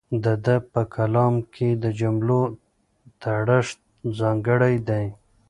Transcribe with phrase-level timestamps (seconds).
[0.23, 2.41] د ده په کلام کې د جملو
[3.21, 3.79] تړښت
[4.19, 5.05] ځانګړی دی.